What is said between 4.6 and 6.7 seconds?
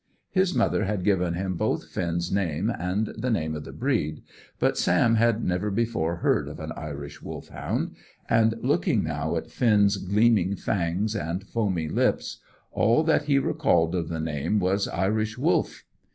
Sam had never before heard of